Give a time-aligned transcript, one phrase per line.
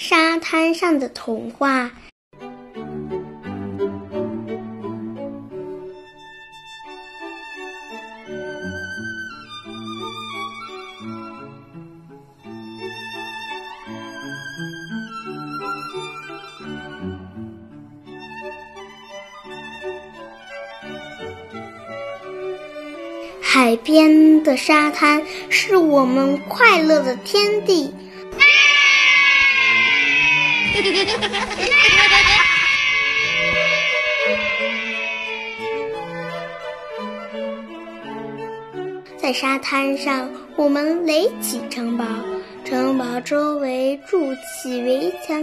[0.00, 1.90] 沙滩上的童话。
[23.42, 27.92] 海边的沙滩是我们快乐的天地。
[39.18, 42.04] 在沙滩上，我们垒起城堡，
[42.64, 45.42] 城堡周围筑起围墙，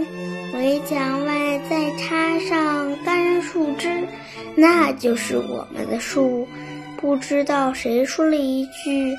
[0.54, 4.08] 围墙外再插上干树枝，
[4.54, 6.48] 那就是我们的树。
[6.96, 9.14] 不知道谁说了一句：“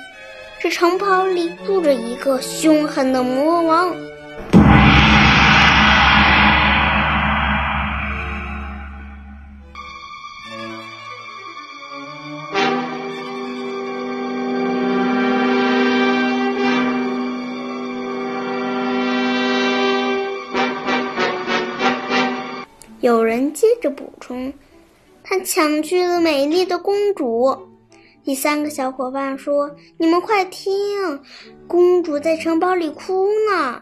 [0.59, 3.95] 这城堡里住着一个凶狠的魔王。”
[23.07, 24.51] 有人接着补充
[25.23, 27.57] ：“他抢去了美丽的公主。”
[28.21, 30.73] 第三个小伙伴说：“你们快听，
[31.67, 33.81] 公主在城堡里哭呢。”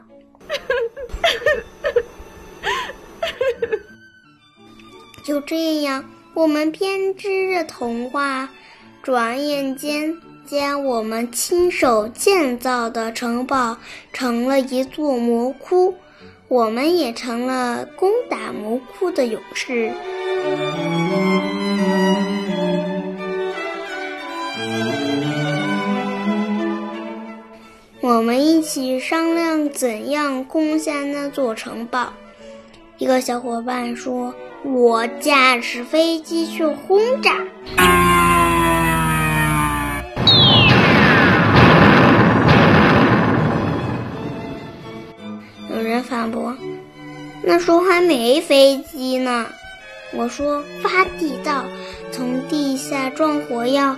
[5.26, 8.48] 就这样，我们编织着童话，
[9.02, 10.16] 转眼间
[10.46, 13.76] 将我们亲手建造的城堡
[14.14, 15.96] 成了一座魔窟。
[16.48, 19.92] 我们也成了攻打魔窟的勇士。
[28.02, 32.14] 我们一起商量怎样攻下那座城堡。
[33.00, 37.44] 一个小伙伴说：“我驾驶飞机去轰炸。”
[47.46, 49.46] 那时候还没飞机呢。”
[50.14, 51.66] 我说：“挖地道，
[52.12, 53.98] 从地下装火药，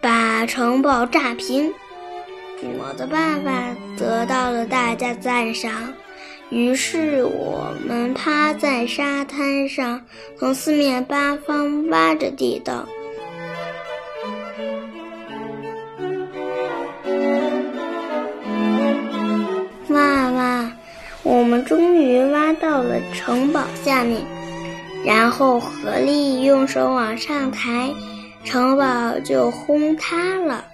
[0.00, 1.72] 把城堡炸平。”
[2.78, 5.94] 我的办法得到了大家赞赏，
[6.50, 10.02] 于是我们趴在沙滩上，
[10.38, 12.86] 从四面八方挖着地道。
[19.88, 20.72] 哇哇！
[21.22, 22.09] 我们终于
[22.80, 24.22] 到了城堡下面，
[25.04, 27.92] 然后合力用手往上抬，
[28.42, 30.64] 城堡就轰塌了。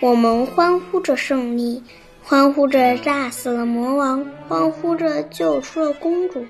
[0.00, 1.84] 我们欢呼着胜利，
[2.22, 6.46] 欢呼着炸死了魔王，欢呼着救出了公主。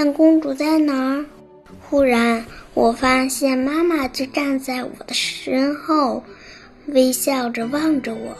[0.00, 1.24] 但公主在哪儿？
[1.80, 6.22] 忽然，我发现妈妈就站在我的身后。
[6.86, 8.36] 微笑着望着我，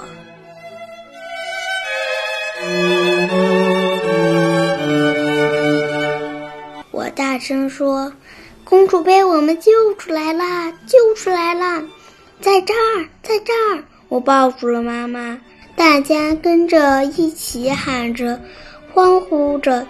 [6.93, 8.13] 我大声说
[8.63, 10.71] ：“公主被我们救出来啦！
[10.87, 11.83] 救出来啦！
[12.41, 15.41] 在这儿，在这儿！”我抱住了妈妈，
[15.75, 18.41] 大家跟着一起喊着，
[18.95, 19.85] 欢呼着。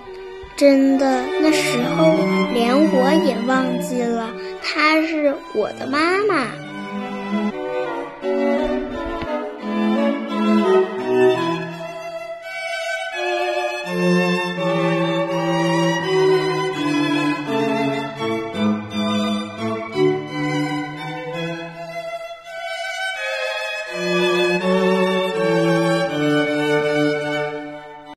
[0.59, 2.19] 真的，那时候
[2.53, 4.29] 连我也忘记了
[4.61, 6.49] 她是我的妈妈。